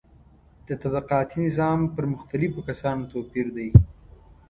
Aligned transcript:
د 0.67 0.69
طبقاتي 0.83 1.37
نظام 1.47 1.79
پر 1.95 2.03
مختلفو 2.13 2.59
کسانو 2.69 3.03
توپیر 3.13 3.47
دی. 3.55 3.69